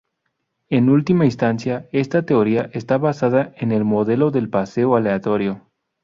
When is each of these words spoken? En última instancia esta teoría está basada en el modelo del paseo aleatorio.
En 0.71 0.89
última 0.89 1.25
instancia 1.25 1.87
esta 1.91 2.25
teoría 2.25 2.71
está 2.73 2.97
basada 2.97 3.53
en 3.57 3.71
el 3.71 3.83
modelo 3.85 4.31
del 4.31 4.49
paseo 4.49 4.95
aleatorio. 4.95 5.69